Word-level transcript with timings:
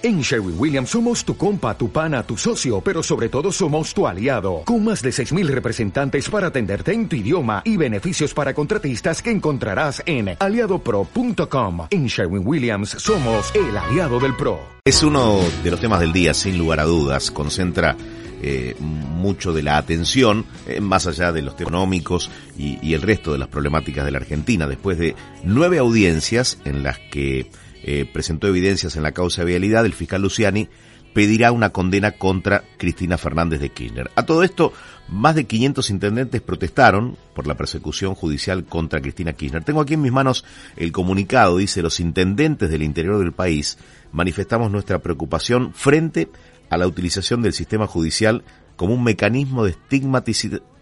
En 0.00 0.20
Sherwin 0.20 0.54
Williams 0.56 0.90
somos 0.90 1.24
tu 1.24 1.36
compa, 1.36 1.76
tu 1.76 1.90
pana, 1.90 2.22
tu 2.22 2.36
socio, 2.36 2.80
pero 2.80 3.02
sobre 3.02 3.28
todo 3.28 3.50
somos 3.50 3.92
tu 3.92 4.06
aliado, 4.06 4.62
con 4.64 4.84
más 4.84 5.02
de 5.02 5.10
6.000 5.10 5.48
representantes 5.48 6.30
para 6.30 6.46
atenderte 6.46 6.92
en 6.92 7.08
tu 7.08 7.16
idioma 7.16 7.62
y 7.64 7.76
beneficios 7.76 8.32
para 8.32 8.54
contratistas 8.54 9.20
que 9.20 9.32
encontrarás 9.32 10.00
en 10.06 10.36
aliadopro.com. 10.38 11.88
En 11.90 12.06
Sherwin 12.06 12.46
Williams 12.46 12.90
somos 12.90 13.52
el 13.56 13.76
aliado 13.76 14.20
del 14.20 14.36
PRO. 14.36 14.60
Es 14.84 15.02
uno 15.02 15.40
de 15.64 15.70
los 15.72 15.80
temas 15.80 15.98
del 15.98 16.12
día, 16.12 16.32
sin 16.32 16.58
lugar 16.58 16.78
a 16.78 16.84
dudas, 16.84 17.32
concentra 17.32 17.96
eh, 18.40 18.76
mucho 18.78 19.52
de 19.52 19.64
la 19.64 19.78
atención, 19.78 20.46
eh, 20.68 20.80
más 20.80 21.08
allá 21.08 21.32
de 21.32 21.42
los 21.42 21.56
temas 21.56 21.72
económicos 21.72 22.30
y, 22.56 22.78
y 22.86 22.94
el 22.94 23.02
resto 23.02 23.32
de 23.32 23.38
las 23.38 23.48
problemáticas 23.48 24.04
de 24.04 24.12
la 24.12 24.18
Argentina, 24.18 24.68
después 24.68 24.96
de 24.96 25.16
nueve 25.42 25.78
audiencias 25.78 26.58
en 26.64 26.84
las 26.84 27.00
que 27.10 27.50
eh, 27.82 28.08
presentó 28.12 28.46
evidencias 28.46 28.96
en 28.96 29.02
la 29.02 29.12
causa 29.12 29.42
de 29.42 29.48
vialidad, 29.48 29.86
el 29.86 29.94
fiscal 29.94 30.22
Luciani 30.22 30.68
pedirá 31.12 31.52
una 31.52 31.70
condena 31.70 32.12
contra 32.12 32.62
Cristina 32.76 33.18
Fernández 33.18 33.60
de 33.60 33.70
Kirchner. 33.70 34.10
A 34.14 34.24
todo 34.24 34.42
esto, 34.42 34.72
más 35.08 35.34
de 35.34 35.46
500 35.46 35.90
intendentes 35.90 36.40
protestaron 36.42 37.16
por 37.34 37.46
la 37.46 37.56
persecución 37.56 38.14
judicial 38.14 38.64
contra 38.64 39.00
Cristina 39.00 39.32
Kirchner. 39.32 39.64
Tengo 39.64 39.80
aquí 39.80 39.94
en 39.94 40.02
mis 40.02 40.12
manos 40.12 40.44
el 40.76 40.92
comunicado, 40.92 41.56
dice, 41.56 41.82
los 41.82 41.98
intendentes 41.98 42.70
del 42.70 42.82
interior 42.82 43.18
del 43.18 43.32
país 43.32 43.78
manifestamos 44.12 44.70
nuestra 44.70 45.00
preocupación 45.00 45.72
frente 45.74 46.28
a 46.70 46.76
la 46.76 46.86
utilización 46.86 47.42
del 47.42 47.52
sistema 47.52 47.86
judicial 47.86 48.44
como 48.76 48.94
un 48.94 49.02
mecanismo 49.02 49.64
de 49.64 49.74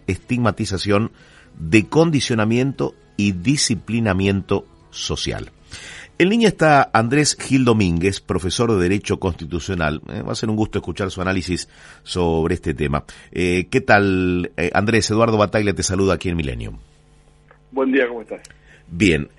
estigmatización, 0.07 1.11
de 1.57 1.87
condicionamiento 1.87 2.93
y 3.15 3.31
disciplinamiento 3.31 4.67
social. 4.91 5.51
En 6.19 6.29
línea 6.29 6.47
está 6.47 6.89
Andrés 6.93 7.37
Gil 7.39 7.63
Domínguez, 7.63 8.21
profesor 8.21 8.71
de 8.71 8.81
Derecho 8.81 9.19
Constitucional. 9.19 10.01
Eh, 10.11 10.23
va 10.23 10.31
a 10.31 10.35
ser 10.35 10.49
un 10.49 10.55
gusto 10.55 10.79
escuchar 10.79 11.11
su 11.11 11.21
análisis 11.21 11.69
sobre 12.01 12.55
este 12.55 12.73
tema. 12.73 13.03
Eh, 13.31 13.67
¿Qué 13.69 13.81
tal, 13.81 14.49
eh, 14.57 14.71
Andrés? 14.73 15.11
Eduardo 15.11 15.37
Bataglia 15.37 15.75
te 15.75 15.83
saluda 15.83 16.15
aquí 16.15 16.29
en 16.29 16.37
Milenio. 16.37 16.73
Buen 17.71 17.91
día, 17.91 18.07
¿cómo 18.07 18.23
estás? 18.23 18.41
Bien. 18.87 19.29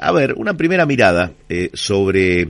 a 0.00 0.12
ver, 0.12 0.34
una 0.34 0.54
primera 0.54 0.84
mirada 0.84 1.32
sobre 1.72 2.48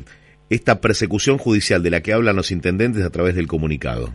esta 0.48 0.80
persecución 0.80 1.36
judicial 1.36 1.82
de 1.82 1.90
la 1.90 2.00
que 2.00 2.14
hablan 2.14 2.34
los 2.34 2.50
intendentes 2.50 3.04
a 3.04 3.10
través 3.10 3.36
del 3.36 3.46
comunicado. 3.46 4.08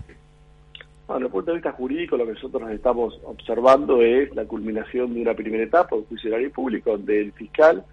Bueno, 1.08 1.20
desde 1.20 1.26
el 1.28 1.32
punto 1.32 1.52
de 1.52 1.58
vista 1.58 1.72
jurídico, 1.72 2.18
lo 2.18 2.26
que 2.26 2.34
nosotros 2.34 2.70
estamos 2.72 3.18
observando 3.24 4.02
es 4.02 4.36
la 4.36 4.46
culminación 4.46 5.14
de 5.14 5.22
una 5.22 5.36
primera 5.36 5.64
etapa 5.64 5.96
de 5.96 6.02
juicio 6.04 6.32
público, 6.52 6.92
donde 6.92 7.22
el 7.22 7.32
fiscal, 7.34 7.86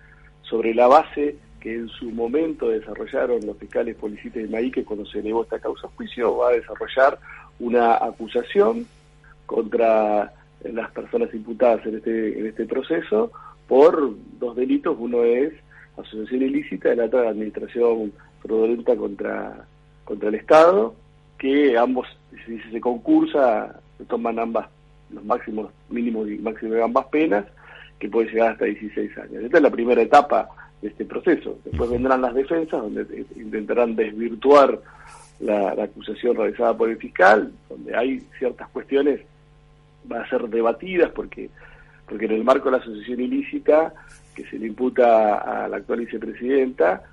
sobre 0.43 0.75
la 0.75 0.89
base 0.89 1.37
que 1.61 1.75
en 1.75 1.89
su 1.89 2.11
momento 2.11 2.69
desarrollaron 2.69 3.47
los 3.47 3.57
fiscales 3.59 3.95
Policías 3.97 4.35
de 4.35 4.49
Maíque 4.49 4.85
cuando 4.85 5.05
se 5.07 5.21
elevó 5.21 5.43
esta 5.43 5.59
causa 5.59 5.87
a 5.87 5.91
juicio, 5.91 6.39
va 6.39 6.49
a 6.49 6.53
desarrollar 6.53 7.19
una 7.59 7.95
acusación 7.95 8.87
contra 9.47 10.33
las 10.63 10.91
personas 10.93 11.33
imputadas 11.35 11.85
en 11.87 11.97
este, 11.97 12.39
en 12.39 12.47
este 12.47 12.65
proceso 12.67 13.31
por 13.69 14.15
dos 14.39 14.57
delitos. 14.57 14.97
Uno 14.99 15.23
es 15.23 15.53
asociación 15.97 16.43
ilícita 16.43 16.93
el 16.93 17.01
otro 17.01 17.29
administración 17.29 18.13
fraudulenta 18.43 18.97
contra, 18.97 19.67
contra 20.05 20.29
el 20.31 20.35
Estado, 20.37 20.95
que 21.39 21.77
ambos, 21.77 22.07
si 22.47 22.59
se 22.59 22.81
concursa, 22.81 23.81
toman 24.09 24.39
ambas, 24.39 24.69
los 25.11 25.25
máximos, 25.25 25.71
mínimos 25.91 26.29
y 26.31 26.39
máximos 26.39 26.75
de 26.77 26.83
ambas 26.83 27.07
penas, 27.07 27.45
que 27.99 28.09
puede 28.09 28.31
llegar 28.31 28.53
hasta 28.53 28.65
16 28.65 29.19
años. 29.19 29.45
Esta 29.45 29.59
es 29.59 29.63
la 29.63 29.71
primera 29.71 30.01
etapa 30.01 30.49
de 30.83 30.89
este 30.89 31.05
proceso. 31.05 31.59
Después 31.65 31.91
vendrán 31.91 32.23
las 32.23 32.35
defensas, 32.35 32.81
donde 32.81 33.27
intentarán 33.37 33.97
desvirtuar 33.97 34.81
la, 35.41 35.71
acusación 35.71 36.37
realizada 36.37 36.77
por 36.77 36.91
el 36.91 36.97
fiscal, 36.97 37.53
donde 37.69 37.97
hay 37.97 38.21
ciertas 38.39 38.69
cuestiones 38.69 39.21
van 40.05 40.23
a 40.23 40.29
ser 40.29 40.49
debatidas 40.49 41.11
porque 41.11 41.51
porque 42.11 42.25
en 42.25 42.33
el 42.33 42.45
marco 42.45 42.65
de 42.65 42.73
la 42.73 42.83
asociación 42.83 43.21
ilícita 43.21 43.95
que 44.35 44.45
se 44.47 44.59
le 44.59 44.67
imputa 44.67 45.37
a 45.37 45.69
la 45.69 45.77
actual 45.77 46.01
vicepresidenta 46.01 47.05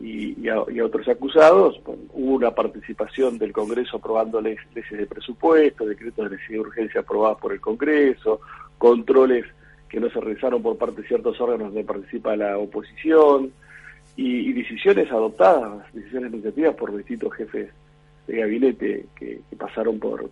y, 0.00 0.48
a, 0.48 0.62
otros 0.62 1.06
acusados, 1.08 1.78
hubo 1.84 2.36
una 2.36 2.50
participación 2.52 3.36
del 3.36 3.52
Congreso 3.52 3.98
aprobando 3.98 4.40
leyes 4.40 4.60
de 4.72 5.06
presupuesto, 5.06 5.84
decretos 5.84 6.24
de 6.24 6.36
necesidad 6.36 6.62
de 6.62 6.68
urgencia 6.68 7.00
aprobados 7.02 7.38
por 7.38 7.52
el 7.52 7.60
Congreso, 7.60 8.40
controles 8.78 9.44
que 9.88 10.00
no 10.00 10.10
se 10.10 10.20
realizaron 10.20 10.62
por 10.62 10.76
parte 10.76 11.02
de 11.02 11.08
ciertos 11.08 11.40
órganos 11.40 11.68
donde 11.68 11.84
participa 11.84 12.36
la 12.36 12.58
oposición, 12.58 13.52
y, 14.16 14.52
decisiones 14.52 15.10
adoptadas, 15.12 15.92
decisiones 15.92 16.28
administrativas 16.28 16.74
por 16.74 16.96
distintos 16.96 17.34
jefes 17.34 17.70
de 18.26 18.36
gabinete 18.38 19.06
que, 19.14 19.40
pasaron 19.58 19.98
por, 19.98 20.30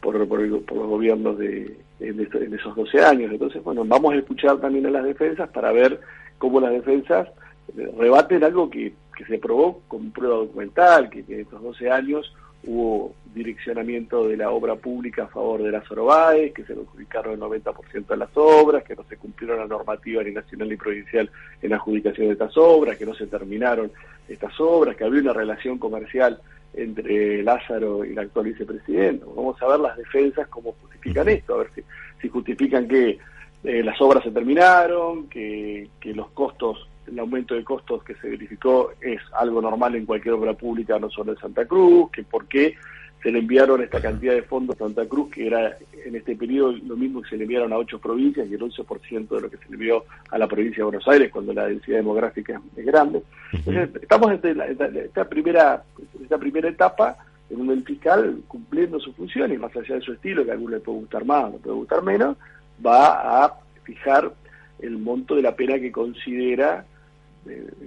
por, 0.00 0.28
por, 0.28 0.40
los 0.40 0.64
gobiernos 0.66 1.36
de, 1.38 1.76
en, 2.00 2.54
esos 2.54 2.76
12 2.76 3.04
años. 3.04 3.32
Entonces, 3.32 3.62
bueno, 3.62 3.84
vamos 3.84 4.14
a 4.14 4.16
escuchar 4.16 4.58
también 4.58 4.86
a 4.86 4.90
las 4.90 5.04
defensas 5.04 5.48
para 5.50 5.72
ver 5.72 6.00
cómo 6.38 6.60
las 6.60 6.72
defensas 6.72 7.28
eh, 7.76 7.92
rebaten 7.98 8.44
algo 8.44 8.70
que, 8.70 8.94
que 9.16 9.24
se 9.24 9.38
probó 9.38 9.80
con 9.88 10.12
prueba 10.12 10.36
documental, 10.36 11.10
que 11.10 11.24
en 11.28 11.40
estos 11.40 11.60
12 11.60 11.90
años 11.90 12.32
hubo 12.64 13.14
direccionamiento 13.34 14.26
de 14.26 14.36
la 14.36 14.50
obra 14.50 14.74
pública 14.76 15.24
a 15.24 15.28
favor 15.28 15.62
de 15.62 15.70
las 15.70 15.88
Orobaes, 15.90 16.52
que 16.52 16.64
se 16.64 16.72
adjudicaron 16.72 17.34
el 17.34 17.40
90% 17.40 18.06
de 18.06 18.16
las 18.16 18.30
obras, 18.34 18.84
que 18.84 18.96
no 18.96 19.04
se 19.04 19.16
cumplieron 19.16 19.58
la 19.58 19.66
normativa 19.66 20.22
ni 20.22 20.32
nacional 20.32 20.68
ni 20.68 20.76
provincial 20.76 21.30
en 21.62 21.70
la 21.70 21.76
adjudicación 21.76 22.26
de 22.26 22.32
estas 22.32 22.56
obras, 22.56 22.96
que 22.96 23.06
no 23.06 23.14
se 23.14 23.26
terminaron 23.26 23.92
estas 24.28 24.58
obras, 24.60 24.96
que 24.96 25.04
había 25.04 25.20
una 25.20 25.32
relación 25.32 25.78
comercial 25.78 26.40
entre 26.74 27.42
Lázaro 27.42 28.04
y 28.04 28.10
el 28.10 28.18
actual 28.18 28.46
vicepresidente. 28.46 29.24
Vamos 29.24 29.60
a 29.62 29.68
ver 29.68 29.80
las 29.80 29.96
defensas 29.96 30.48
cómo 30.48 30.74
justifican 30.80 31.28
esto, 31.28 31.54
a 31.54 31.58
ver 31.58 31.70
si, 31.74 31.82
si 32.20 32.28
justifican 32.28 32.88
que 32.88 33.18
eh, 33.64 33.82
las 33.82 34.00
obras 34.00 34.24
se 34.24 34.30
terminaron, 34.30 35.28
que, 35.28 35.88
que 36.00 36.12
los 36.14 36.28
costos 36.30 36.87
el 37.10 37.18
aumento 37.18 37.54
de 37.54 37.64
costos 37.64 38.02
que 38.04 38.14
se 38.14 38.28
verificó 38.28 38.92
es 39.00 39.20
algo 39.32 39.60
normal 39.60 39.94
en 39.96 40.06
cualquier 40.06 40.34
obra 40.34 40.54
pública, 40.54 40.98
no 40.98 41.10
solo 41.10 41.32
en 41.32 41.38
Santa 41.38 41.66
Cruz, 41.66 42.10
que 42.10 42.22
por 42.22 42.46
qué 42.46 42.74
se 43.22 43.32
le 43.32 43.40
enviaron 43.40 43.82
esta 43.82 44.00
cantidad 44.00 44.34
de 44.34 44.42
fondos 44.42 44.76
a 44.76 44.84
Santa 44.84 45.06
Cruz, 45.06 45.30
que 45.30 45.46
era 45.46 45.76
en 46.04 46.14
este 46.14 46.36
periodo 46.36 46.72
lo 46.86 46.96
mismo 46.96 47.22
que 47.22 47.30
se 47.30 47.36
le 47.36 47.44
enviaron 47.44 47.72
a 47.72 47.78
ocho 47.78 47.98
provincias 47.98 48.48
y 48.48 48.54
el 48.54 48.60
11% 48.60 49.28
de 49.28 49.40
lo 49.40 49.50
que 49.50 49.56
se 49.56 49.66
le 49.68 49.74
envió 49.74 50.04
a 50.30 50.38
la 50.38 50.46
provincia 50.46 50.78
de 50.78 50.84
Buenos 50.84 51.08
Aires 51.08 51.30
cuando 51.32 51.52
la 51.52 51.66
densidad 51.66 51.96
demográfica 51.96 52.60
es 52.76 52.86
grande. 52.86 53.22
Entonces, 53.52 53.90
estamos 54.00 54.30
en 54.32 54.60
esta, 54.60 55.28
primera, 55.28 55.82
esta 56.22 56.38
primera 56.38 56.68
etapa 56.68 57.16
en 57.50 57.58
donde 57.58 57.74
el 57.74 57.84
fiscal, 57.84 58.40
cumpliendo 58.46 59.00
su 59.00 59.12
función 59.14 59.52
y 59.52 59.58
más 59.58 59.74
allá 59.74 59.96
de 59.96 60.02
su 60.02 60.12
estilo, 60.12 60.44
que 60.44 60.50
a 60.50 60.54
alguno 60.54 60.76
le 60.76 60.80
puede 60.80 60.98
gustar 60.98 61.24
más, 61.24 61.52
le 61.52 61.58
puede 61.58 61.76
gustar 61.76 62.02
menos, 62.02 62.36
va 62.84 63.44
a 63.44 63.54
fijar 63.82 64.32
el 64.80 64.98
monto 64.98 65.34
de 65.34 65.42
la 65.42 65.56
pena 65.56 65.78
que 65.78 65.90
considera 65.90 66.84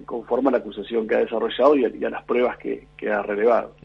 conforme 0.06 0.50
a 0.50 0.52
la 0.52 0.58
acusación 0.58 1.08
que 1.08 1.16
ha 1.16 1.20
desarrollado 1.20 1.76
y 1.76 1.86
a, 1.86 2.10
las 2.10 2.24
pruebas 2.24 2.58
que, 2.58 2.88
ha 3.10 3.22
relevado. 3.22 3.76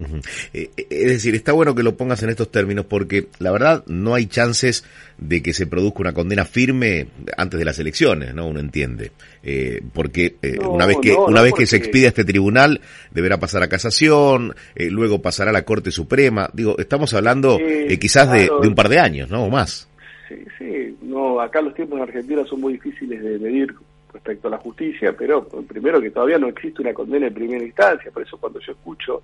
Eh, 0.53 0.71
eh, 0.77 0.87
es 0.91 1.07
decir, 1.07 1.35
está 1.35 1.53
bueno 1.53 1.75
que 1.75 1.83
lo 1.83 1.97
pongas 1.97 2.23
en 2.23 2.31
estos 2.31 2.51
términos 2.51 2.87
porque 2.87 3.29
la 3.39 3.51
verdad 3.51 3.85
no 3.87 4.15
hay 4.15 4.27
chances 4.27 4.85
de 5.19 5.43
que 5.43 5.53
se 5.53 5.67
produzca 5.67 6.01
una 6.01 6.13
condena 6.13 6.45
firme 6.45 7.09
antes 7.37 7.59
de 7.59 7.65
las 7.65 7.79
elecciones, 7.79 8.35
¿no? 8.35 8.47
Uno 8.47 8.61
entiende. 8.61 9.13
Eh, 9.43 9.81
porque 9.93 10.37
una 10.69 10.87
vez 10.87 10.99
que 11.01 11.15
una 11.15 11.43
vez 11.43 11.55
que 11.55 11.67
se 11.67 11.77
expida 11.77 12.09
este 12.09 12.25
tribunal 12.25 12.81
deberá 13.11 13.39
pasar 13.39 13.63
a 13.63 13.69
casación, 13.69 14.55
luego 14.75 15.23
pasará 15.23 15.51
a 15.51 15.55
la 15.55 15.63
Corte 15.63 15.91
Suprema. 15.91 16.51
Digo, 16.53 16.77
estamos 16.79 17.15
hablando 17.15 17.59
quizás 18.01 18.31
de, 18.33 18.51
de, 18.61 18.69
un 18.69 18.75
par 18.75 18.89
de 18.89 18.99
años, 18.99 19.31
¿no? 19.31 19.45
O 19.45 19.51
más. 19.51 19.89
Sí, 20.29 20.37
sí. 20.59 20.97
No, 21.03 21.41
acá 21.41 21.61
los 21.61 21.75
tiempos 21.75 21.99
en 21.99 22.03
Argentina 22.03 22.45
son 22.45 22.61
muy 22.61 22.75
difíciles 22.75 23.23
de 23.23 23.39
medir 23.39 23.75
respecto 24.17 24.49
a 24.49 24.53
la 24.53 24.59
justicia, 24.59 25.15
pero 25.17 25.47
primero 25.69 26.01
que 26.01 26.11
todavía 26.11 26.39
no 26.39 26.49
existe 26.49 26.83
una 26.83 26.95
condena 26.95 27.27
en 27.27 27.35
primera 27.35 27.65
instancia, 27.65 28.11
por 28.11 28.23
eso 28.23 28.39
cuando 28.39 28.59
yo 28.61 28.73
escucho, 28.73 29.23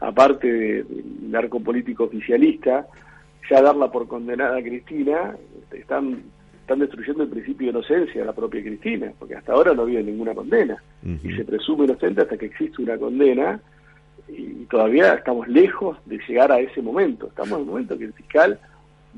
aparte 0.00 0.84
del 0.84 1.34
arco 1.34 1.58
político 1.60 2.04
oficialista, 2.04 2.86
ya 3.50 3.62
darla 3.62 3.90
por 3.90 4.06
condenada 4.06 4.58
a 4.58 4.62
Cristina, 4.62 5.36
están, 5.72 6.22
están 6.60 6.78
destruyendo 6.80 7.22
el 7.22 7.30
principio 7.30 7.66
de 7.66 7.78
inocencia 7.78 8.20
de 8.20 8.26
la 8.26 8.34
propia 8.34 8.62
Cristina, 8.62 9.12
porque 9.18 9.36
hasta 9.36 9.52
ahora 9.52 9.72
no 9.72 9.82
ha 9.82 9.84
habido 9.84 10.02
ninguna 10.02 10.34
condena, 10.34 10.82
y 11.02 11.32
se 11.34 11.44
presume 11.44 11.84
inocente 11.84 12.22
hasta 12.22 12.36
que 12.36 12.46
existe 12.46 12.82
una 12.82 12.98
condena, 12.98 13.60
y 14.28 14.64
todavía 14.66 15.14
estamos 15.14 15.48
lejos 15.48 15.96
de 16.04 16.18
llegar 16.28 16.52
a 16.52 16.58
ese 16.58 16.82
momento, 16.82 17.28
estamos 17.28 17.52
en 17.52 17.60
el 17.60 17.66
momento 17.66 17.96
que 17.96 18.04
el 18.04 18.12
fiscal 18.12 18.58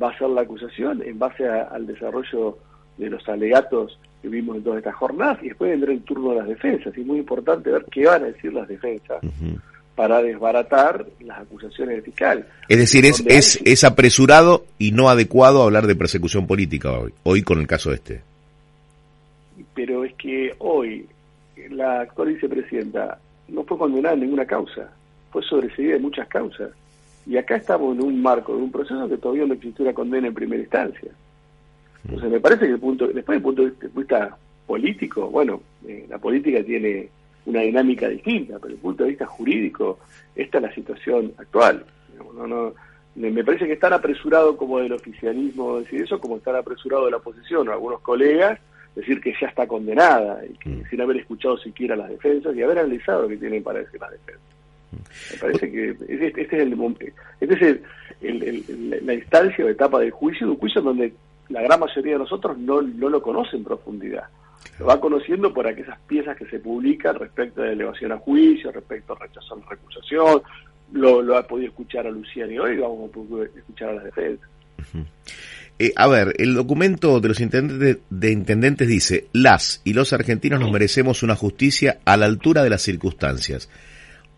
va 0.00 0.08
a 0.08 0.10
hacer 0.10 0.28
la 0.28 0.42
acusación 0.42 1.02
en 1.02 1.18
base 1.18 1.48
al 1.48 1.86
desarrollo 1.86 2.58
de 2.98 3.10
los 3.10 3.28
alegatos 3.28 3.98
que 4.28 4.36
vimos 4.36 4.56
en 4.56 4.64
todas 4.64 4.78
estas 4.78 4.94
jornadas 4.94 5.38
y 5.42 5.48
después 5.48 5.70
vendrá 5.70 5.92
el 5.92 6.02
turno 6.02 6.30
de 6.30 6.36
las 6.36 6.48
defensas. 6.48 6.96
Y 6.96 7.00
es 7.00 7.06
muy 7.06 7.18
importante 7.18 7.70
ver 7.70 7.84
qué 7.90 8.06
van 8.06 8.24
a 8.24 8.26
decir 8.26 8.52
las 8.52 8.68
defensas 8.68 9.20
para 9.94 10.22
desbaratar 10.22 11.06
las 11.20 11.40
acusaciones 11.40 11.96
del 11.96 12.04
fiscal. 12.04 12.46
Es 12.68 12.78
decir, 12.78 13.04
es, 13.04 13.24
es, 13.26 13.60
es 13.64 13.84
apresurado 13.84 14.64
y 14.78 14.92
no 14.92 15.08
adecuado 15.08 15.62
hablar 15.62 15.86
de 15.86 15.96
persecución 15.96 16.46
política 16.46 16.92
hoy, 16.92 17.12
hoy 17.24 17.42
con 17.42 17.58
el 17.58 17.66
caso 17.66 17.92
este. 17.92 18.20
Pero 19.74 20.04
es 20.04 20.14
que 20.14 20.54
hoy 20.58 21.06
la 21.70 22.02
actual 22.02 22.28
vicepresidenta 22.28 23.18
no 23.48 23.64
fue 23.64 23.78
condenada 23.78 24.14
en 24.14 24.20
ninguna 24.20 24.44
causa. 24.44 24.90
fue 25.32 25.42
sobreseída 25.42 25.94
de 25.94 26.00
muchas 26.00 26.28
causas. 26.28 26.70
Y 27.26 27.36
acá 27.36 27.56
estamos 27.56 27.96
en 27.96 28.02
un 28.04 28.22
marco, 28.22 28.56
de 28.56 28.62
un 28.62 28.72
proceso 28.72 29.08
que 29.08 29.18
todavía 29.18 29.46
no 29.46 29.54
existe 29.54 29.82
una 29.82 29.92
condena 29.92 30.28
en 30.28 30.34
primera 30.34 30.62
instancia. 30.62 31.10
Entonces 32.08 32.30
me 32.30 32.40
parece 32.40 32.66
que 32.66 32.72
el 32.72 32.80
punto, 32.80 33.06
después 33.08 33.36
del 33.36 33.42
punto 33.42 33.64
de 33.64 33.72
vista 33.94 34.36
político, 34.66 35.28
bueno, 35.28 35.60
eh, 35.86 36.06
la 36.08 36.18
política 36.18 36.62
tiene 36.62 37.08
una 37.46 37.60
dinámica 37.60 38.08
distinta, 38.08 38.54
pero 38.54 38.68
desde 38.68 38.74
el 38.74 38.80
punto 38.80 39.04
de 39.04 39.10
vista 39.10 39.26
jurídico, 39.26 39.98
esta 40.34 40.58
es 40.58 40.62
la 40.62 40.74
situación 40.74 41.32
actual. 41.36 41.84
No, 42.34 42.46
no, 42.46 42.74
me 43.14 43.44
parece 43.44 43.66
que 43.66 43.74
es 43.74 43.80
tan 43.80 43.92
apresurado 43.92 44.56
como 44.56 44.78
del 44.78 44.92
oficialismo 44.92 45.78
decir 45.78 46.02
eso, 46.02 46.18
como 46.18 46.38
estar 46.38 46.56
apresurado 46.56 47.04
de 47.04 47.10
la 47.10 47.16
oposición 47.18 47.68
o 47.68 47.72
algunos 47.72 48.00
colegas 48.00 48.58
decir 48.94 49.20
que 49.20 49.34
ya 49.40 49.48
está 49.48 49.66
condenada 49.66 50.44
y 50.44 50.54
que, 50.54 50.70
mm. 50.70 50.90
sin 50.90 51.00
haber 51.00 51.18
escuchado 51.18 51.56
siquiera 51.58 51.94
las 51.94 52.08
defensas 52.08 52.56
y 52.56 52.62
haber 52.62 52.78
analizado 52.78 53.22
lo 53.22 53.28
que 53.28 53.36
tienen 53.36 53.62
para 53.62 53.80
decir 53.80 54.00
las 54.00 54.10
defensas. 54.10 54.42
Me 55.32 55.38
parece 55.38 55.70
que 55.70 55.90
este, 55.90 56.42
es 56.42 56.52
el 56.52 56.96
este 57.40 57.80
es 58.20 59.02
la 59.02 59.14
instancia 59.14 59.64
o 59.64 59.68
etapa 59.68 60.00
del 60.00 60.10
juicio, 60.10 60.46
de 60.46 60.52
un 60.52 60.58
juicio 60.58 60.80
donde 60.80 61.12
la 61.48 61.62
gran 61.62 61.80
mayoría 61.80 62.14
de 62.14 62.18
nosotros 62.18 62.58
no, 62.58 62.82
no 62.82 63.08
lo 63.08 63.22
conoce 63.22 63.56
en 63.56 63.64
profundidad. 63.64 64.24
Lo 64.78 64.86
va 64.86 65.00
conociendo 65.00 65.52
por 65.52 65.66
aquellas 65.66 65.98
piezas 66.06 66.36
que 66.36 66.46
se 66.46 66.58
publican 66.58 67.16
respecto 67.16 67.62
de 67.62 67.72
elevación 67.72 68.12
a 68.12 68.18
juicio, 68.18 68.70
respecto 68.70 69.14
a 69.14 69.18
rechazo 69.18 69.54
a 69.54 69.58
la 69.58 69.66
recusación. 69.70 70.42
Lo, 70.92 71.22
lo 71.22 71.36
ha 71.36 71.42
podido 71.42 71.68
escuchar 71.68 72.06
a 72.06 72.10
Luciani 72.10 72.58
hoy, 72.58 72.76
vamos 72.76 73.10
a 73.10 73.12
poder 73.12 73.50
escuchar 73.56 73.90
a 73.90 73.94
las 73.94 74.04
defensas. 74.04 74.48
Eh, 75.78 75.92
a 75.94 76.08
ver, 76.08 76.34
el 76.38 76.54
documento 76.54 77.20
de 77.20 77.28
los 77.28 77.40
intendentes, 77.40 77.98
de 78.08 78.32
intendentes 78.32 78.88
dice, 78.88 79.28
las 79.32 79.80
y 79.84 79.92
los 79.92 80.12
argentinos 80.12 80.60
nos 80.60 80.72
merecemos 80.72 81.22
una 81.22 81.36
justicia 81.36 81.98
a 82.04 82.16
la 82.16 82.26
altura 82.26 82.62
de 82.62 82.70
las 82.70 82.82
circunstancias. 82.82 83.68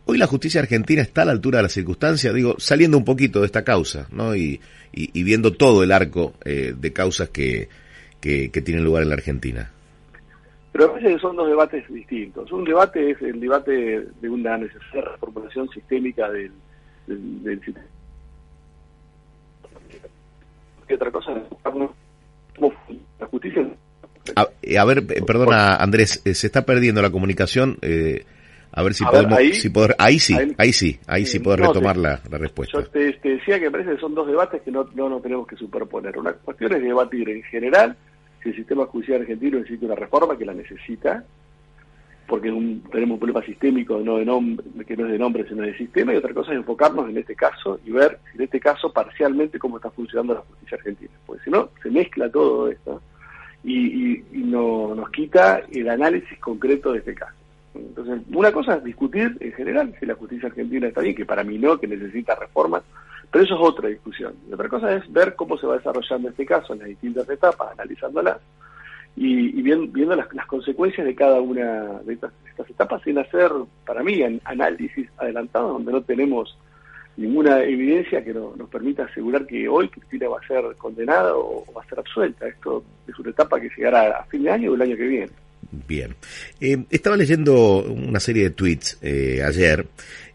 Hoy 0.06 0.18
la 0.18 0.26
justicia 0.26 0.60
argentina 0.60 1.02
está 1.02 1.22
a 1.22 1.24
la 1.26 1.32
altura 1.32 1.58
de 1.58 1.64
las 1.64 1.72
circunstancias, 1.72 2.34
digo, 2.34 2.56
saliendo 2.58 2.98
un 2.98 3.04
poquito 3.04 3.40
de 3.40 3.46
esta 3.46 3.62
causa, 3.62 4.08
¿no? 4.10 4.34
Y, 4.34 4.60
y, 4.92 5.22
viendo 5.22 5.52
todo 5.52 5.84
el 5.84 5.92
arco 5.92 6.34
eh, 6.44 6.74
de 6.76 6.92
causas 6.92 7.28
que, 7.28 7.68
que, 8.20 8.48
tienen 8.48 8.84
lugar 8.84 9.02
en 9.02 9.10
la 9.10 9.14
Argentina. 9.14 9.70
Pero 10.72 10.90
a 10.90 10.94
veces 10.94 11.20
son 11.20 11.36
dos 11.36 11.48
debates 11.48 11.86
distintos. 11.92 12.50
Un 12.52 12.64
debate 12.64 13.10
es 13.10 13.22
el 13.22 13.40
debate 13.40 14.06
de 14.20 14.28
una 14.28 14.56
necesaria 14.56 15.12
reformulación 15.12 15.68
sistémica 15.70 16.30
del, 16.30 16.52
del, 17.06 17.60
sistema. 17.60 17.86
Y 20.88 20.94
otra 20.94 21.10
cosa 21.10 21.32
la 23.18 23.26
justicia. 23.26 23.68
A, 24.36 24.48
a, 24.78 24.84
ver, 24.84 25.06
perdona 25.24 25.76
Andrés, 25.76 26.22
eh, 26.24 26.34
se 26.34 26.46
está 26.46 26.66
perdiendo 26.66 27.00
la 27.02 27.10
comunicación. 27.10 27.78
Eh, 27.82 28.24
a 28.72 28.82
ver 28.82 28.94
si 28.94 29.04
podemos, 29.04 29.38
ahí, 29.38 29.52
si 29.52 29.68
poder, 29.70 29.96
ahí 29.98 30.18
sí, 30.18 30.36
ahí, 30.56 30.72
sí, 30.72 30.98
ahí 31.06 31.26
sí 31.26 31.40
puedo 31.40 31.56
retomar 31.56 31.96
la, 31.96 32.20
respuesta. 32.30 32.80
Yo 32.80 32.86
te, 32.88 33.12
decía 33.22 33.58
que 33.58 33.66
me 33.66 33.70
parece 33.72 33.94
que 33.94 34.00
son 34.00 34.14
dos 34.14 34.26
debates 34.26 34.62
que 34.62 34.70
no, 34.70 34.88
no 34.94 35.08
nos 35.08 35.22
tenemos 35.22 35.46
que 35.46 35.56
superponer. 35.56 36.16
Una 36.18 36.32
cuestión 36.32 36.72
es 36.74 36.82
debatir 36.82 37.28
en 37.28 37.42
general 37.44 37.96
si 38.42 38.50
el 38.50 38.56
sistema 38.56 38.86
judicial 38.86 39.20
argentino 39.20 39.58
necesita 39.58 39.86
una 39.86 39.94
reforma, 39.94 40.38
que 40.38 40.44
la 40.44 40.54
necesita, 40.54 41.24
porque 42.26 42.48
tenemos 42.48 43.14
un 43.14 43.18
problema 43.18 43.42
sistémico 43.44 43.98
no 43.98 44.18
de 44.18 44.24
nombre, 44.24 44.64
que 44.86 44.96
no 44.96 45.06
es 45.06 45.12
de 45.12 45.18
nombre, 45.18 45.46
sino 45.48 45.62
de 45.62 45.76
sistema, 45.76 46.14
y 46.14 46.16
otra 46.16 46.32
cosa 46.32 46.52
es 46.52 46.58
enfocarnos 46.58 47.10
en 47.10 47.18
este 47.18 47.34
caso 47.34 47.80
y 47.84 47.90
ver, 47.90 48.20
en 48.34 48.42
este 48.42 48.60
caso, 48.60 48.92
parcialmente 48.92 49.58
cómo 49.58 49.76
está 49.76 49.90
funcionando 49.90 50.34
la 50.34 50.40
justicia 50.40 50.78
argentina. 50.78 51.12
Porque 51.26 51.42
si 51.42 51.50
no, 51.50 51.70
se 51.82 51.90
mezcla 51.90 52.30
todo 52.30 52.68
esto 52.70 53.02
y, 53.64 54.12
y, 54.14 54.44
no, 54.44 54.94
nos 54.94 55.10
quita 55.10 55.62
el 55.70 55.88
análisis 55.88 56.38
concreto 56.38 56.92
de 56.92 57.00
este 57.00 57.14
caso. 57.14 57.39
Entonces, 57.74 58.20
una 58.32 58.52
cosa 58.52 58.76
es 58.76 58.84
discutir 58.84 59.36
en 59.40 59.52
general 59.52 59.94
si 59.98 60.06
la 60.06 60.14
justicia 60.14 60.48
argentina 60.48 60.88
está 60.88 61.00
bien, 61.00 61.14
que 61.14 61.24
para 61.24 61.44
mí 61.44 61.58
no, 61.58 61.78
que 61.78 61.86
necesita 61.86 62.34
reformas, 62.34 62.82
pero 63.30 63.44
eso 63.44 63.54
es 63.54 63.60
otra 63.60 63.88
discusión. 63.88 64.34
Y 64.48 64.52
otra 64.52 64.68
cosa 64.68 64.92
es 64.94 65.10
ver 65.12 65.36
cómo 65.36 65.56
se 65.56 65.66
va 65.66 65.76
desarrollando 65.76 66.28
este 66.28 66.46
caso 66.46 66.72
en 66.72 66.80
las 66.80 66.88
distintas 66.88 67.28
etapas, 67.28 67.72
analizándolas 67.72 68.38
y, 69.16 69.62
viendo 69.62 70.16
las, 70.16 70.46
consecuencias 70.46 71.06
de 71.06 71.14
cada 71.14 71.40
una 71.40 72.00
de 72.04 72.14
estas, 72.14 72.32
etapas 72.68 73.02
sin 73.02 73.18
hacer, 73.18 73.50
para 73.86 74.02
mí, 74.02 74.22
análisis 74.44 75.08
adelantados 75.16 75.72
donde 75.72 75.92
no 75.92 76.02
tenemos 76.02 76.56
ninguna 77.16 77.62
evidencia 77.62 78.24
que 78.24 78.32
nos 78.32 78.68
permita 78.70 79.04
asegurar 79.04 79.46
que 79.46 79.68
hoy 79.68 79.88
Cristina 79.88 80.28
va 80.28 80.38
a 80.38 80.46
ser 80.46 80.76
condenada 80.76 81.34
o, 81.36 81.64
va 81.76 81.82
a 81.82 81.86
ser 81.86 81.98
absuelta. 81.98 82.46
Esto 82.48 82.84
es 83.06 83.18
una 83.18 83.30
etapa 83.30 83.60
que 83.60 83.70
llegará 83.76 84.18
a 84.18 84.24
fin 84.24 84.42
de 84.42 84.50
año 84.50 84.70
o 84.70 84.74
el 84.74 84.82
año 84.82 84.96
que 84.96 85.06
viene. 85.06 85.32
Bien. 85.70 86.14
Eh, 86.60 86.84
estaba 86.90 87.16
leyendo 87.16 87.82
una 87.82 88.20
serie 88.20 88.44
de 88.44 88.50
tweets 88.50 88.98
eh, 89.02 89.42
ayer 89.44 89.86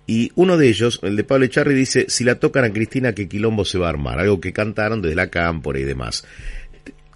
y 0.07 0.31
uno 0.35 0.57
de 0.57 0.69
ellos, 0.69 0.99
el 1.03 1.15
de 1.15 1.23
Pablo 1.23 1.45
Echarri, 1.45 1.73
dice, 1.73 2.05
si 2.09 2.23
la 2.23 2.35
tocan 2.35 2.63
a 2.63 2.71
Cristina, 2.71 3.13
¿qué 3.13 3.27
quilombo 3.27 3.65
se 3.65 3.79
va 3.79 3.87
a 3.87 3.89
armar? 3.89 4.19
Algo 4.19 4.39
que 4.39 4.53
cantaron 4.53 5.01
desde 5.01 5.15
la 5.15 5.29
cámpora 5.29 5.79
y 5.79 5.83
demás. 5.83 6.27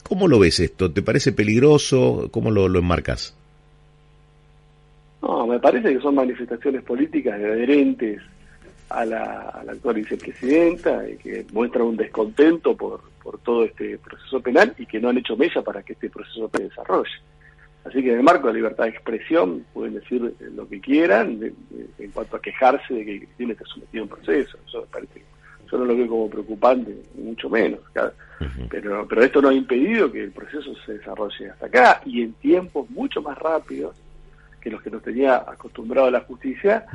¿Cómo 0.04 0.27
lo 0.27 0.39
ves 0.39 0.60
esto? 0.60 0.92
¿Te 0.92 1.04
parece 1.04 1.31
peligroso? 1.31 2.30
¿Cómo 2.31 2.50
lo, 2.50 2.66
enmarcas? 2.66 3.36
No, 5.22 5.45
me 5.45 5.60
parece 5.60 5.94
que 5.94 6.01
son 6.01 6.15
manifestaciones 6.15 6.81
políticas 6.81 7.36
adherentes 7.36 8.19
a 8.89 9.06
la, 9.06 9.24
a 9.24 9.60
actual 9.69 9.98
vicepresidenta 9.98 11.07
y 11.07 11.18
que 11.18 11.45
muestran 11.54 11.86
un 11.86 11.98
descontento 11.98 12.75
por, 12.75 13.01
por 13.22 13.38
todo 13.39 13.65
este 13.65 14.00
proceso 14.00 14.42
penal 14.42 14.74
y 14.80 14.88
que 14.88 15.00
no 15.00 15.10
han 15.10 15.19
hecho 15.19 15.38
mesa 15.38 15.62
para 15.62 15.83
que 15.83 15.94
este 15.94 16.10
proceso 16.10 16.50
se 16.56 16.63
desarrolle. 16.63 17.12
Así 17.86 18.04
que 18.04 18.12
en 18.12 18.18
el 18.18 18.24
marco 18.24 18.48
de 18.48 18.54
la 18.54 18.58
libertad 18.58 18.84
de 18.84 18.90
expresión 18.92 19.66
pueden 19.74 19.96
decir 19.96 20.34
lo 20.54 20.68
que 20.68 20.80
quieran 20.80 21.40
en 21.98 22.12
cuanto 22.12 22.36
a 22.36 22.42
quejarse 22.42 22.94
de 22.94 23.06
que 23.06 23.20
Cristina 23.20 23.54
esté 23.54 23.66
sometido 23.66 24.04
a 24.04 24.04
un 24.04 24.10
proceso. 24.10 24.58
Eso 24.68 24.81
me 24.81 24.88
parece, 24.88 25.24
yo 25.72 25.78
no 25.78 25.86
lo 25.86 25.96
veo 25.96 26.08
como 26.08 26.30
preocupante, 26.30 26.96
mucho 27.16 27.50
menos. 27.50 27.80
Pero, 28.70 29.08
pero 29.08 29.24
esto 29.24 29.42
no 29.42 29.50
ha 29.50 29.54
impedido 29.54 30.12
que 30.12 30.24
el 30.24 30.31
proceso 30.31 30.74
se 30.86 30.94
desarrolle 30.94 31.50
hasta 31.50 31.66
acá 31.66 32.02
y 32.06 32.22
en 32.22 32.34
tiempos 32.34 32.90
mucho 32.90 33.22
más 33.22 33.38
rápidos 33.38 33.96
que 34.62 34.70
los 34.70 34.82
que 34.82 34.90
nos 34.90 35.02
tenía 35.02 35.38
acostumbrado 35.38 36.12
la 36.12 36.22
justicia 36.22 36.86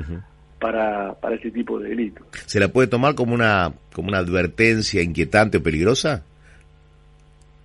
para, 0.59 1.13
para 1.15 1.35
este 1.35 1.51
tipo 1.51 1.79
de 1.79 1.89
delitos. 1.89 2.27
¿Se 2.45 2.59
la 2.59 2.67
puede 2.67 2.87
tomar 2.87 3.15
como 3.15 3.33
una, 3.33 3.73
como 3.93 4.07
una 4.07 4.19
advertencia 4.19 5.01
inquietante 5.01 5.57
o 5.57 5.63
peligrosa? 5.63 6.23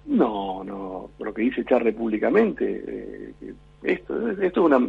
No, 0.06 0.64
no, 0.64 0.79
lo 1.30 1.34
que 1.34 1.42
dice 1.42 1.64
Charre 1.64 1.92
públicamente, 1.92 2.82
eh, 2.84 3.54
esto, 3.84 4.30
esto 4.30 4.44
es 4.44 4.56
una, 4.56 4.80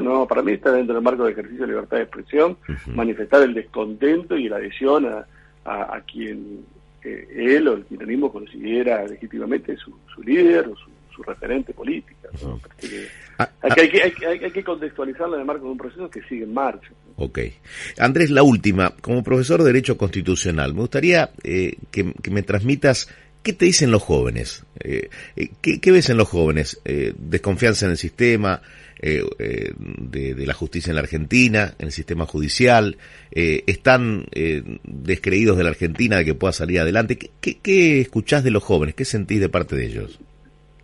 no, 0.00 0.26
para 0.26 0.42
mí 0.42 0.52
está 0.52 0.72
dentro 0.72 0.94
del 0.94 1.04
marco 1.04 1.24
de 1.24 1.32
ejercicio 1.32 1.66
de 1.66 1.72
libertad 1.72 1.98
de 1.98 2.02
expresión, 2.04 2.56
manifestar 2.86 3.42
el 3.42 3.52
descontento 3.52 4.34
y 4.34 4.48
la 4.48 4.56
adhesión 4.56 5.04
a, 5.06 5.26
a, 5.64 6.00
quien 6.00 6.64
eh, 7.04 7.28
él 7.36 7.68
o 7.68 7.74
el 7.74 7.84
kirchnerismo 7.84 8.32
considera 8.32 9.06
legítimamente 9.06 9.76
su, 9.76 9.94
su 10.14 10.22
líder 10.22 10.68
o 10.68 10.76
su, 10.76 10.90
referente 11.22 11.74
política. 11.74 12.30
Ah, 13.36 13.40
ah. 13.40 13.50
hay, 13.60 13.90
que, 13.90 14.02
hay, 14.02 14.12
hay, 14.26 14.38
hay, 14.42 14.50
que 14.50 14.64
contextualizarlo 14.64 15.34
en 15.34 15.40
el 15.40 15.46
marco 15.46 15.66
de 15.66 15.72
un 15.72 15.76
proceso 15.76 16.08
que 16.08 16.22
sigue 16.22 16.44
en 16.44 16.54
marcha. 16.54 16.88
Ok. 17.16 17.40
Andrés, 17.98 18.30
la 18.30 18.42
última. 18.42 18.94
Como 19.02 19.22
profesor 19.22 19.58
de 19.60 19.66
Derecho 19.66 19.98
Constitucional, 19.98 20.72
me 20.72 20.80
gustaría 20.80 21.28
eh, 21.44 21.76
que, 21.90 22.14
que 22.22 22.30
me 22.30 22.42
transmitas 22.42 23.06
¿Qué 23.42 23.54
te 23.54 23.64
dicen 23.64 23.90
los 23.90 24.02
jóvenes? 24.02 24.66
Eh, 24.80 25.08
eh, 25.36 25.48
¿qué, 25.62 25.92
ves 25.92 26.10
en 26.10 26.18
los 26.18 26.28
jóvenes? 26.28 26.80
Eh, 26.84 27.14
¿Desconfianza 27.16 27.86
en 27.86 27.92
el 27.92 27.96
sistema 27.96 28.60
de, 29.00 30.34
la 30.46 30.52
justicia 30.52 30.90
en 30.90 30.96
la 30.96 31.00
Argentina, 31.00 31.72
en 31.78 31.86
el 31.86 31.92
sistema 31.92 32.26
judicial? 32.26 32.98
¿Están 33.32 34.26
descreídos 34.84 35.56
de 35.56 35.64
la 35.64 35.70
Argentina 35.70 36.18
de 36.18 36.26
que 36.26 36.34
pueda 36.34 36.52
salir 36.52 36.80
adelante? 36.80 37.18
¿Qué, 37.40 37.58
qué, 37.62 38.02
escuchás 38.02 38.44
de 38.44 38.50
los 38.50 38.62
jóvenes? 38.62 38.94
¿Qué 38.94 39.06
sentís 39.06 39.40
de 39.40 39.48
parte 39.48 39.74
de 39.74 39.86
ellos? 39.86 40.20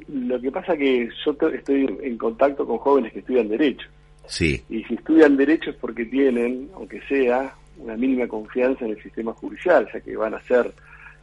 Lo 0.08 0.40
que 0.40 0.50
pasa 0.50 0.72
es 0.72 0.78
que 0.78 1.08
yo 1.26 1.48
estoy 1.50 1.98
en 2.02 2.16
contacto 2.16 2.66
con 2.66 2.78
jóvenes 2.78 3.12
que 3.12 3.18
estudian 3.18 3.48
Derecho. 3.48 3.86
Sí. 4.28 4.62
Y 4.70 4.82
si 4.84 4.94
estudian 4.94 5.36
Derecho 5.36 5.70
es 5.70 5.76
porque 5.76 6.06
tienen, 6.06 6.70
aunque 6.74 7.02
sea, 7.02 7.54
una 7.78 7.96
mínima 7.96 8.26
confianza 8.26 8.86
en 8.86 8.92
el 8.92 9.02
sistema 9.02 9.34
judicial, 9.34 9.86
ya 9.92 10.00
que 10.00 10.16
van 10.16 10.32
a 10.32 10.40
ser 10.42 10.72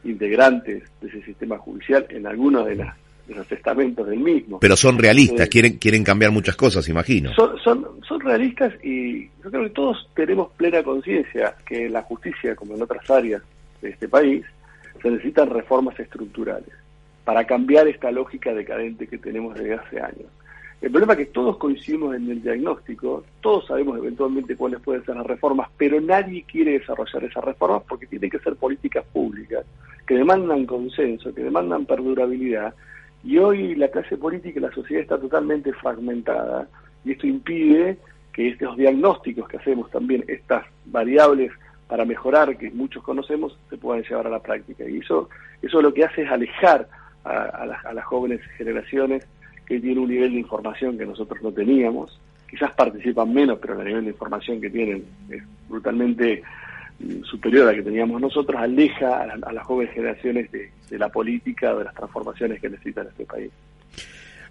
integrantes 0.04 0.82
de 1.00 1.08
ese 1.08 1.22
sistema 1.22 1.58
judicial 1.58 2.06
en 2.10 2.26
algunos 2.26 2.66
de, 2.66 2.76
los 3.28 3.46
testamentos 3.46 4.06
del 4.06 4.18
mismo. 4.18 4.60
Pero 4.60 4.76
son 4.76 4.98
realistas, 4.98 5.48
quieren 5.48 5.78
quieren 5.78 6.04
cambiar 6.04 6.30
muchas 6.30 6.56
cosas, 6.56 6.88
imagino. 6.88 7.32
Son, 7.34 7.58
son, 7.58 7.86
son 8.06 8.20
realistas 8.20 8.74
y 8.82 9.26
yo 9.42 9.50
creo 9.50 9.64
que 9.64 9.70
todos 9.70 10.08
tenemos 10.14 10.50
plena 10.56 10.82
conciencia 10.82 11.54
que 11.66 11.86
en 11.86 11.92
la 11.92 12.02
justicia, 12.02 12.54
como 12.54 12.74
en 12.74 12.82
otras 12.82 13.08
áreas 13.10 13.42
de 13.80 13.90
este 13.90 14.08
país, 14.08 14.44
se 15.00 15.10
necesitan 15.10 15.50
reformas 15.50 15.98
estructurales 15.98 16.70
para 17.24 17.46
cambiar 17.46 17.88
esta 17.88 18.10
lógica 18.10 18.52
decadente 18.52 19.06
que 19.06 19.18
tenemos 19.18 19.54
desde 19.54 19.74
hace 19.74 20.00
años. 20.00 20.26
El 20.84 20.90
problema 20.90 21.14
es 21.14 21.20
que 21.20 21.26
todos 21.26 21.56
coincidimos 21.56 22.14
en 22.14 22.30
el 22.30 22.42
diagnóstico, 22.42 23.24
todos 23.40 23.66
sabemos 23.66 23.96
eventualmente 23.96 24.54
cuáles 24.54 24.80
pueden 24.80 25.02
ser 25.04 25.16
las 25.16 25.26
reformas, 25.26 25.70
pero 25.78 25.98
nadie 25.98 26.44
quiere 26.46 26.78
desarrollar 26.78 27.24
esas 27.24 27.42
reformas 27.42 27.82
porque 27.88 28.06
tienen 28.06 28.28
que 28.28 28.38
ser 28.40 28.54
políticas 28.56 29.03
que 30.06 30.14
demandan 30.14 30.66
consenso, 30.66 31.34
que 31.34 31.42
demandan 31.42 31.86
perdurabilidad, 31.86 32.74
y 33.22 33.38
hoy 33.38 33.74
la 33.74 33.88
clase 33.88 34.16
política 34.18 34.58
y 34.58 34.62
la 34.62 34.72
sociedad 34.72 35.02
está 35.02 35.18
totalmente 35.18 35.72
fragmentada, 35.72 36.68
y 37.04 37.12
esto 37.12 37.26
impide 37.26 37.98
que 38.32 38.48
estos 38.48 38.76
diagnósticos 38.76 39.48
que 39.48 39.56
hacemos 39.56 39.90
también, 39.90 40.24
estas 40.26 40.64
variables 40.86 41.52
para 41.86 42.04
mejorar 42.04 42.56
que 42.56 42.70
muchos 42.70 43.02
conocemos, 43.02 43.58
se 43.70 43.76
puedan 43.76 44.02
llevar 44.02 44.26
a 44.26 44.30
la 44.30 44.40
práctica. 44.40 44.88
Y 44.88 44.98
eso, 44.98 45.28
eso 45.62 45.80
lo 45.80 45.92
que 45.94 46.04
hace 46.04 46.22
es 46.22 46.30
alejar 46.30 46.88
a, 47.24 47.66
las, 47.66 48.04
jóvenes 48.04 48.40
generaciones 48.56 49.26
que 49.66 49.80
tienen 49.80 50.00
un 50.00 50.08
nivel 50.08 50.32
de 50.32 50.40
información 50.40 50.98
que 50.98 51.06
nosotros 51.06 51.42
no 51.42 51.52
teníamos. 51.52 52.20
Quizás 52.48 52.72
participan 52.74 53.32
menos, 53.32 53.58
pero 53.60 53.80
el 53.80 53.86
nivel 53.86 54.04
de 54.04 54.10
información 54.10 54.60
que 54.60 54.70
tienen 54.70 55.04
es 55.30 55.42
brutalmente 55.68 56.42
superior 57.24 57.68
a 57.68 57.72
la 57.72 57.74
que 57.76 57.82
teníamos 57.82 58.20
nosotros, 58.20 58.60
aleja 58.60 59.22
a, 59.22 59.52
las 59.52 59.66
jóvenes 59.66 59.94
generaciones 59.94 60.50
de, 60.52 60.70
de 60.90 60.98
la 60.98 61.08
política, 61.08 61.74
de 61.74 61.84
las 61.84 61.94
transformaciones 61.94 62.60
que 62.60 62.70
necesita 62.70 63.02
este 63.02 63.24
país. 63.24 63.50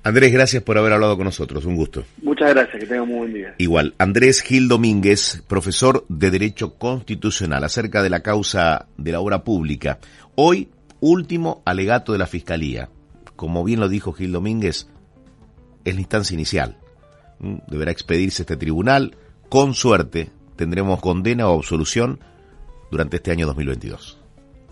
Andrés, 0.05 0.33
gracias 0.33 0.61
por 0.63 0.77
haber 0.77 0.91
hablado 0.91 1.15
con 1.15 1.23
nosotros. 1.23 1.63
Un 1.63 1.77
gusto. 1.77 2.03
Muchas 2.21 2.53
gracias, 2.53 2.77
que 2.77 2.85
tengan 2.85 3.09
un 3.09 3.19
buen 3.19 3.33
día. 3.33 3.55
Igual, 3.57 3.93
Andrés 3.97 4.41
Gil 4.41 4.67
Domínguez, 4.67 5.41
profesor 5.47 6.05
de 6.09 6.29
Derecho 6.29 6.77
Constitucional, 6.77 7.63
acerca 7.63 8.03
de 8.03 8.09
la 8.09 8.19
causa 8.19 8.87
de 8.97 9.13
la 9.13 9.21
obra 9.21 9.45
pública. 9.45 9.99
Hoy, 10.35 10.67
último 10.99 11.61
alegato 11.65 12.11
de 12.11 12.17
la 12.17 12.27
Fiscalía. 12.27 12.89
Como 13.37 13.63
bien 13.63 13.79
lo 13.79 13.87
dijo 13.87 14.11
Gil 14.11 14.33
Domínguez, 14.33 14.89
es 15.85 15.95
la 15.95 16.01
instancia 16.01 16.33
inicial. 16.33 16.77
Mm, 17.39 17.59
deberá 17.67 17.91
expedirse 17.91 18.43
este 18.43 18.57
tribunal. 18.57 19.15
Con 19.47 19.73
suerte, 19.73 20.31
tendremos 20.57 20.99
condena 20.99 21.47
o 21.47 21.55
absolución 21.55 22.19
durante 22.93 23.17
este 23.17 23.31
año 23.31 23.47
2022. 23.47 24.22